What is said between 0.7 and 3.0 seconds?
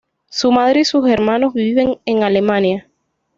y sus hermanos viven en Alemania.